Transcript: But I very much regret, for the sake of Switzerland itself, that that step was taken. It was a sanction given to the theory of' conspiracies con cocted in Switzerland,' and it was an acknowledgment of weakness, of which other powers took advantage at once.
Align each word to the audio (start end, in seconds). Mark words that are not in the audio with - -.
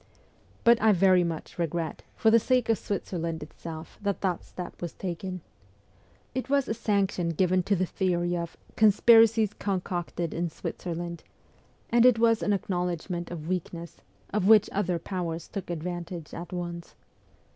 But 0.63 0.81
I 0.81 0.93
very 0.93 1.23
much 1.23 1.59
regret, 1.59 2.01
for 2.15 2.31
the 2.31 2.39
sake 2.39 2.69
of 2.69 2.79
Switzerland 2.79 3.43
itself, 3.43 3.99
that 4.01 4.21
that 4.21 4.43
step 4.43 4.81
was 4.81 4.93
taken. 4.93 5.41
It 6.33 6.49
was 6.49 6.67
a 6.67 6.73
sanction 6.73 7.29
given 7.29 7.61
to 7.61 7.75
the 7.75 7.85
theory 7.85 8.35
of' 8.35 8.57
conspiracies 8.75 9.53
con 9.53 9.79
cocted 9.81 10.33
in 10.33 10.49
Switzerland,' 10.49 11.23
and 11.91 12.03
it 12.03 12.17
was 12.17 12.41
an 12.41 12.51
acknowledgment 12.51 13.29
of 13.29 13.47
weakness, 13.47 13.97
of 14.33 14.47
which 14.47 14.71
other 14.73 14.97
powers 14.97 15.47
took 15.47 15.69
advantage 15.69 16.33
at 16.33 16.51
once. 16.51 16.95